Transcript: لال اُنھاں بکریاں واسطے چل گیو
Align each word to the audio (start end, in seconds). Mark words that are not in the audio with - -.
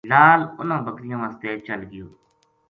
لال 0.09 0.41
اُنھاں 0.59 0.81
بکریاں 0.85 1.19
واسطے 1.21 1.49
چل 1.67 1.81
گیو 1.91 2.07